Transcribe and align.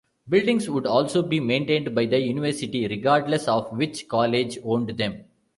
Buildings 0.27 0.67
would 0.67 0.87
also 0.87 1.21
be 1.21 1.39
maintained 1.39 1.93
by 1.93 2.07
the 2.07 2.19
university 2.19 2.87
regardless 2.87 3.47
of 3.47 3.71
which 3.71 4.07
college 4.07 4.57
owned 4.63 4.89
them. 4.97 5.25